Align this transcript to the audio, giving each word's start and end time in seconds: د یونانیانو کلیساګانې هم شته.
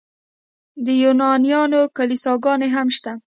د 0.85 0.87
یونانیانو 1.03 1.81
کلیساګانې 1.97 2.67
هم 2.75 2.87
شته. 2.95 3.11